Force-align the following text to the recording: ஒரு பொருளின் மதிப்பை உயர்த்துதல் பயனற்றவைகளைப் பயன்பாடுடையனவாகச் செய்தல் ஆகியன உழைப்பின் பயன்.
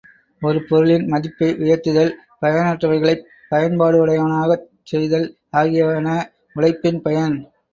ஒரு 0.41 0.59
பொருளின் 0.61 1.03
மதிப்பை 1.07 1.49
உயர்த்துதல் 1.59 2.09
பயனற்றவைகளைப் 2.41 3.23
பயன்பாடுடையனவாகச் 3.51 4.67
செய்தல் 4.85 5.29
ஆகியன 5.57 6.17
உழைப்பின் 6.55 7.01
பயன். 7.01 7.37